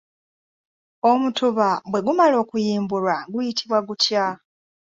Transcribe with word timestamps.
Omutuba 1.09 1.67
bwe 1.91 2.03
gumala 2.05 2.35
okuyimbulwa 2.43 3.15
guyitibwa 3.31 3.79
gutya? 3.87 4.25